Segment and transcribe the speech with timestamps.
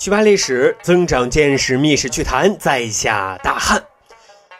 [0.00, 3.84] 去扒历史，增长见识，密室趣谈，在下大汉。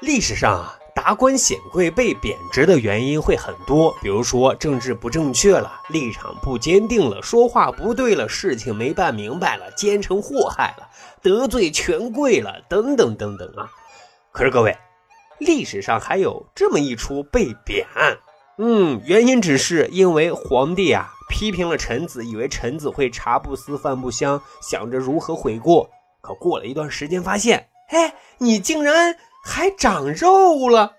[0.00, 10.86] 历史上啊，达官显贵被贬值的原因会很多，比如说政治不正确了，立场不坚定了，说话不对了，事情没办明白了，奸臣祸害了，
[11.22, 13.66] 得罪权贵了，等等等等啊。
[14.32, 14.76] 可是各位，
[15.38, 18.18] 历史上还有这么一出被贬案，
[18.62, 21.14] 嗯，原因只是因为皇帝啊。
[21.30, 25.88] 批评了臣子，以为臣子会茶不思饭不香，想着如何悔过。
[26.20, 30.96] 可过了一段时间，发现，哎，你竟然还长肉了。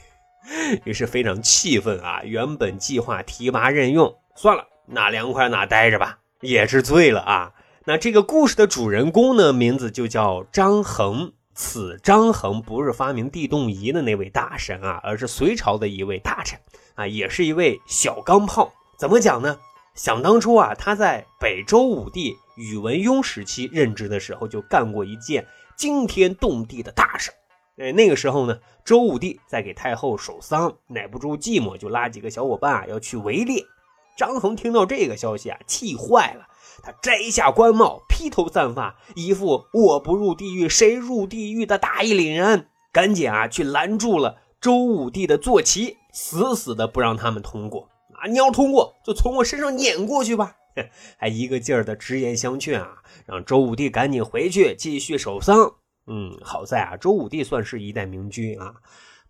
[0.84, 2.20] 于是非常气愤啊！
[2.22, 7.52] 原本计划提拔任用，算了，哪凉快哪待着吧，也是醉了啊。
[7.86, 11.32] 那这个故事的主人公呢，名字就叫张衡。
[11.56, 16.60] 此张衡不是发明地动仪的那位大神啊，而是隋朝的一位大臣
[16.94, 18.70] 啊，也是一位小钢炮。
[18.98, 19.58] 怎么讲呢？
[19.94, 27.30] 想当初啊，他在北周武帝宇文邕时期任职的时候，就干过一件惊天动地的大事。
[27.78, 33.64] 哎，那个时候呢，周武帝在给太后守丧，耐不住寂寞，就拉几个小伙伴啊要去围猎。
[34.16, 36.46] 张衡听到这个消息啊，气坏了，
[36.82, 47.88] 他摘下官帽，披头散发，一副我不入地狱谁入地狱的大义凛然，赶紧啊去拦住了周武帝的坐骑，死死的不让他们通过。
[48.18, 48.26] 啊！
[48.28, 50.56] 你要通过，就从我身上碾过去吧！
[51.18, 55.74] 还一个劲儿的直言相劝啊，让周武帝赶紧回去继续守丧。
[56.06, 58.76] 嗯，好在啊，周武帝算是一代明君啊，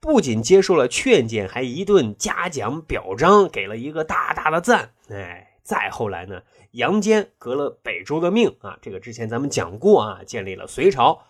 [0.07, 4.93] 不仅接受了劝谏，还一顿嘉奖表彰，给了一个大大的赞。
[5.11, 11.23] 哎，再后来呢，杨坚革了北周的命啊，这个之前咱们讲过啊，建立了隋朝。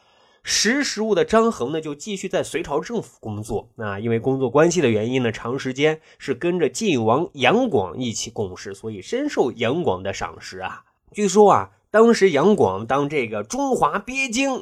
[0.42, 3.70] 识时务的张衡呢，就继续在隋朝政府工作。
[3.76, 10.84] 那因为工作关系的原因呢，长时间是跟着晋王杨广一起共事，所以深受杨广的赏识啊。
[11.12, 14.60] 据说啊，当时杨广当这个中华鳖精，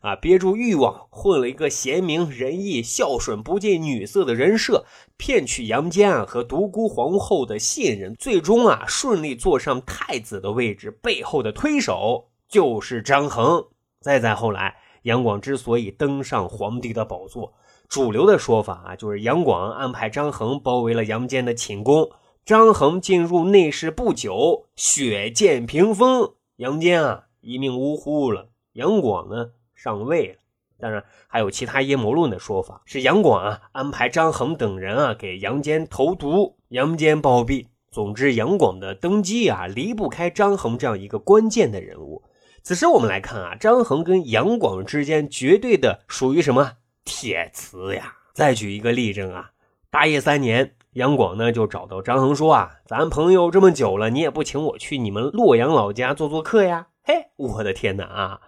[0.00, 4.84] 啊，憋住欲望，混了一个贤明仁义、孝顺、不近女色的人设，
[5.16, 10.90] 骗取杨坚啊和独孤皇后的信任，最终啊顺利坐上太子的位置。
[10.90, 13.64] 背后的推手就是张衡。
[14.00, 14.76] 再再后来。
[15.04, 17.54] 杨广之所以登上皇帝的宝座，
[17.88, 22.10] 主流的说法啊，就是杨广安排张衡包围了杨坚的寝宫。
[22.44, 28.50] 张衡进入内室不久，血溅屏风，杨坚啊一命呜呼了。
[28.74, 30.34] 杨广呢上位了。
[30.78, 37.66] 当然，还有其他阴谋论的说法，是杨广啊安排张衡等人啊给杨坚投毒，杨坚暴毙。
[37.90, 42.22] 总之，杨广的登基啊离不开张衡这样一个关键的人物。
[42.62, 46.72] 此时我们来看啊，张衡跟杨广之间绝对的属于什么
[47.04, 48.16] 铁磁呀？
[48.34, 49.52] 再举一个例证啊，
[49.90, 56.88] 大业三年，杨广呢就找到张衡说啊，咱朋友这么久了，你也不请我去你们洛阳老家做做客呀？
[57.02, 58.40] 嘿，我的天哪啊！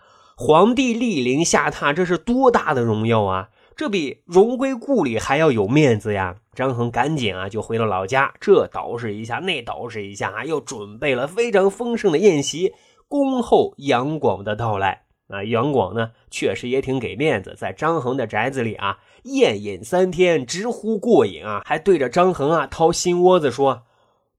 [0.44, 3.50] 皇帝莅临下榻，这是多大的荣耀啊！
[3.76, 6.34] 这比荣归故里还要有面子呀！
[6.53, 12.75] 张衡赶紧啊就回了老家，这捯饬一下，那捯饬一下啊，又准备了非常丰盛的宴席。
[13.06, 15.44] 恭候杨广的到来啊！
[15.44, 21.62] 杨广呢，确实也挺给面子，在张衡的宅子里啊，宴饮三天，直呼过瘾啊！
[21.64, 23.84] 还对着张衡啊掏心窝子说：“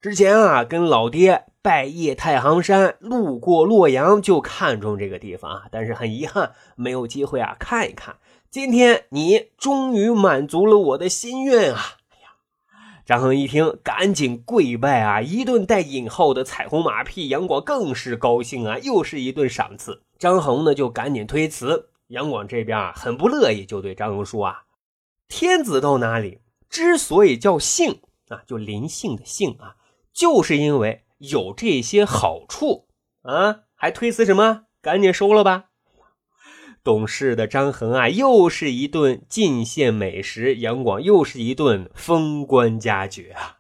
[0.02, 8.18] 之前啊，跟老爹拜谒太行山，路过洛阳就看中这个地方啊，但是很遗憾，没有机会啊看一看。
[8.52, 11.80] 今天你终于满足了我的心愿啊！”
[12.12, 12.32] 哎呀
[13.06, 15.22] 张衡一听，赶紧跪拜啊！
[15.22, 20.04] 一顿带引号的彩虹马屁，杨广更是高兴啊，又是一顿赏赐。
[20.20, 21.92] 张衡呢，就赶紧推辞。
[22.08, 24.64] 杨广这边啊，很不乐意，就对张衡说啊
[25.30, 29.78] ：“天子到哪里，之所以叫幸啊，就临幸的幸啊，
[30.14, 32.88] 就是因为有这些好处
[33.22, 34.64] 啊，还推辞什么？
[34.82, 35.66] 赶紧收了吧。”
[36.84, 43.60] 懂事的张衡啊，又是一顿进献美食；杨广又是一顿封官加爵啊。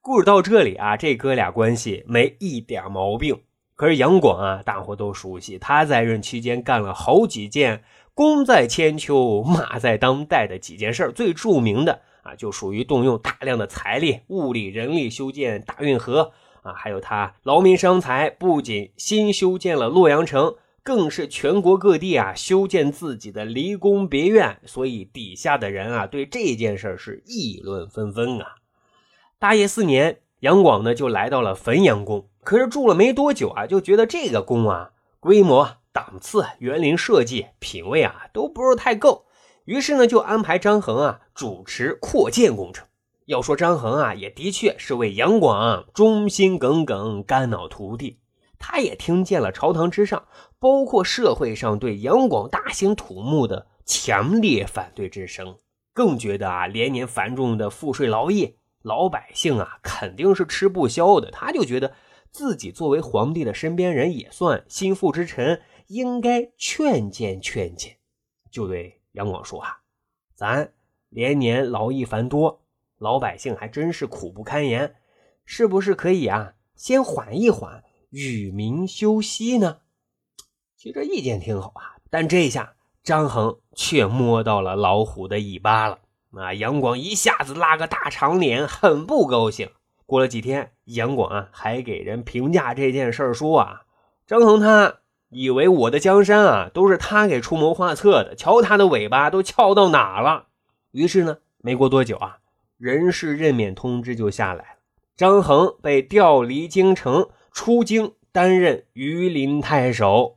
[0.00, 3.42] 故事到这里啊，这哥俩关系没一点毛病。
[3.74, 7.82] 可是杨广啊，大伙都熟悉，他在任期间干了好几件
[8.14, 16.32] 功在千秋、马在当代的几件事最著名的啊，就属于动用大量的财力、物力、人力修建大运河
[16.66, 20.56] 啊，还有他劳民伤财，不仅新修建了洛阳城。
[20.82, 28.54] 更是全国各地啊修建自己的离宫别院，所以底下的人啊对这件事是议论纷纷啊。
[29.36, 39.26] 大业四年，杨广呢就来到了汾阳宫，可是住了没多久啊，就觉得这个宫啊规模、档次、园林设计、品位啊都不是太够，
[39.64, 42.85] 于是呢就安排张衡啊主持扩建工程。
[43.26, 48.20] 要说张衡啊，也的确是为杨广忠心耿耿、肝脑涂地。
[48.58, 50.26] 他也听见了朝堂之上，
[50.60, 55.58] 包括社会上对杨广大兴土木的强烈反对之声，
[55.92, 61.30] 更觉得啊，连年繁重的赋税劳役，老百姓啊肯定是吃不消的。
[61.32, 61.92] 他就觉得
[62.30, 67.96] 自己作为皇帝的身边人，也算心腹之臣，应该劝谏劝谏，
[68.52, 69.80] 就对杨广说啊，
[70.36, 70.72] 咱
[71.08, 72.62] 连年劳役繁多，
[72.98, 74.96] 老百姓还真是苦不堪言，
[75.44, 77.82] 是不是可以啊，先缓一缓？
[78.10, 79.78] 与民休息呢？
[80.76, 85.98] 其实这意见挺好啊，但这下张衡却摸到了老虎的尾巴了。
[86.32, 89.70] 啊，杨广一下子拉个大长脸，很不高兴。
[90.06, 93.82] 过了几天，杨广啊还给人评价这件事说啊，
[94.26, 100.46] 张衡他以为我的江山啊都是他给出谋划策的，瞧他的尾巴都翘到哪了。
[100.92, 102.38] 于是呢，没过多久啊，
[102.78, 104.68] 人事任免通知就下来了，
[105.16, 107.28] 张衡被调离京城。
[107.52, 110.36] 出京担任榆林太守，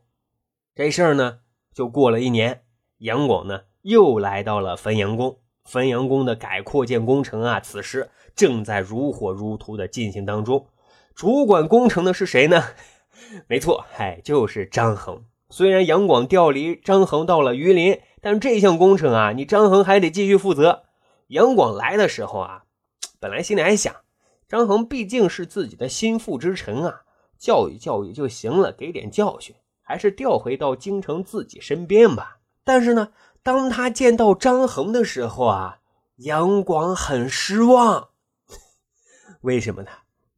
[0.74, 1.40] 这事儿呢
[1.74, 2.62] 就过了一年。
[3.00, 10.68] 杨广呢又来到了汾阳宫，汾阳宫的改扩建工程啊，此时正在如火如荼的进行当中。
[11.14, 12.64] 主管工程的是谁呢？
[13.48, 15.26] 没错，嗨，就是张衡。
[15.50, 20.84] 虽然杨广调离张衡到了榆林，但这项工程啊，你张衡还得继续负责。
[21.30, 22.64] 杨广来的时候啊，
[23.20, 23.96] 本来心里还想，
[24.48, 27.04] 张衡毕竟是自己的心腹之臣啊。
[27.38, 32.40] 教育教育就行了，给点教训，还是调回到京城自己身边吧。
[32.64, 35.80] 但是呢，当他见到张衡的时候啊，
[36.16, 38.10] 杨广很失望。
[39.42, 39.92] 为什么呢？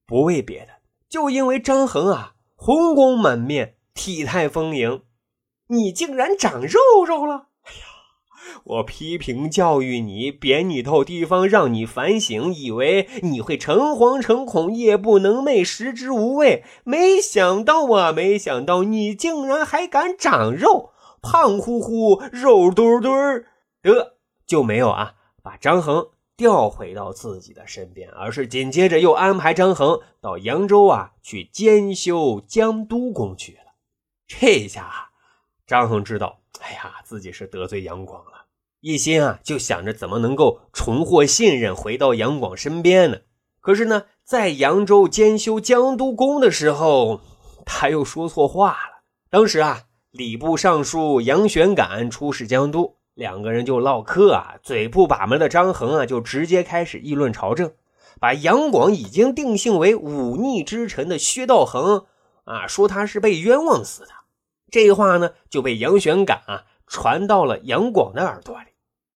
[0.05, 0.73] 不为别的，
[1.07, 5.03] 就因为张衡啊，红光满面，体态丰盈，
[5.67, 7.47] 你竟然长肉肉了。
[8.63, 16.63] 我批评教育你，贬你到地方，让你反省，以为你会诚惶诚恐、夜不能寐、食之无味。
[16.83, 20.91] 没想到啊，没想到你竟然还敢长肉，
[21.21, 23.45] 胖乎乎、肉墩墩儿
[23.81, 33.59] 的，就没有啊，把张衡调回到自己的身边，而是紧接着又安排张衡到扬州啊去兼修江都宫去了。
[34.27, 35.10] 这下，
[35.71, 38.47] 张衡知道，哎呀，自己是得罪杨广了。
[38.81, 43.19] 一心啊，就想着怎么能够重获信任，回到杨广身边呢？
[43.61, 47.21] 可是呢，在扬州兼修江都宫的时候，
[47.65, 49.03] 他又说错话了。
[49.29, 57.71] 当时啊，礼部尚书杨玄感出使江都，两个人就唠嗑啊，嘴不把门的张衡啊，就直接开始议论朝政，
[58.19, 62.07] 把杨广已经定性为忤逆之臣的薛道衡
[62.43, 64.09] 啊，说他是被冤枉死的。
[64.71, 68.67] 这话呢，就被杨玄感啊传到了杨广的耳朵里。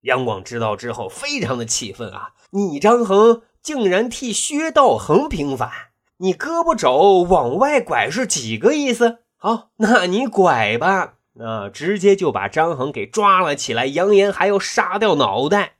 [0.01, 2.33] 杨广知道之后，非常的气愤啊！
[2.51, 5.71] 你张衡竟然替薛道衡平反，
[6.17, 9.19] 你胳膊肘往外拐是几个意思？
[9.37, 11.15] 好，那你拐吧！
[11.39, 15.77] 啊，直接就把张衡给抓了起来，扬言还要杀掉脑袋。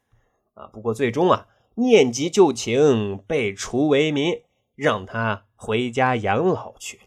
[0.56, 4.42] 啊，不过最终啊，念及旧情，被除为民，
[4.76, 7.04] 让他回家养老去了。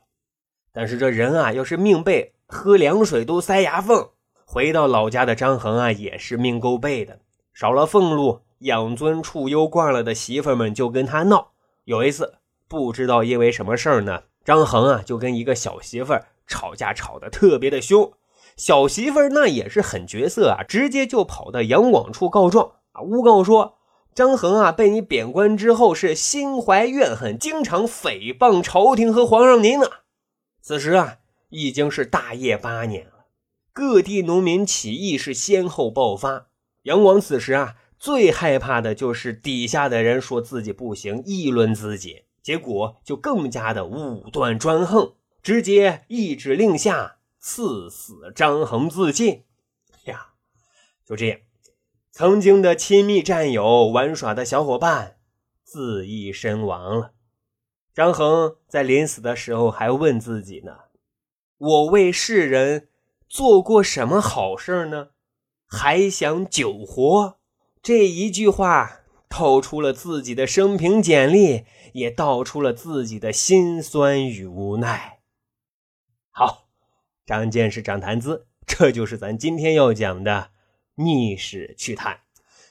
[0.73, 4.09] 但是这人啊，要是命背，喝凉水都塞牙缝。
[4.47, 7.21] 回到老家的张衡啊，也是命够背的，
[7.53, 11.49] 少了俸禄，养尊处优惯了的媳妇们就跟他闹。
[11.85, 16.15] 有一次，不知道因为什么事儿呢，张衡啊就跟一个小媳妇
[16.47, 18.11] 吵架，吵得特别的凶。
[18.57, 23.77] 小媳妇那也是狠角色啊，直接就跑到杨广处告状啊，诬告说
[24.15, 29.87] 张衡啊被你贬官之后是心怀怨恨，经常诽谤朝廷和皇上您呢。
[30.63, 31.19] 此时啊，
[31.51, 33.27] 已经是大业八年了。
[33.73, 36.49] 各地农民起义是先后爆发，
[36.83, 49.45] 杨广此时啊最害怕的就是底下的人说自己不行，议论自己，结果就更加的武断专横，直接一指令下赐死张衡自尽。
[50.05, 50.35] 呀，
[51.07, 51.39] 就这样，
[52.11, 55.19] 曾经的亲密战友、玩耍的小伙伴
[55.63, 57.13] 自缢身亡了。
[57.95, 60.73] 张衡在临死的时候还问自己呢
[61.59, 62.89] ：“我为世人。”
[63.29, 65.11] 做过什么好事呢？
[65.67, 67.39] 还想久活？
[67.83, 75.19] 这一句话透出了自己的生平简历，也道出了自己的辛酸与无奈。
[76.31, 76.69] 好，
[77.27, 80.51] 长见识，长谈资，这就是咱今天要讲的
[80.95, 82.21] 逆史趣谈。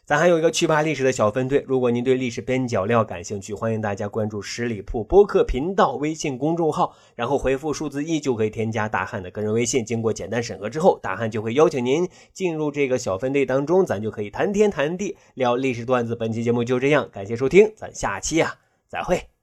[0.07, 9.83] 咱还有一个去扒历史的小分队，如果您对历史边角料感兴趣，欢迎大家关注十里铺播客频道微信公众号，然后回复数字一就可以添加大汉的个人微信。
[9.83, 16.15] 经过简单审核之后，大汉就会邀请您进入这个小分队当中，咱就可以谈天谈地聊历史段子。
[16.15, 18.55] 本期节目就这样，感谢收听，咱下期啊
[18.87, 19.36] 再会。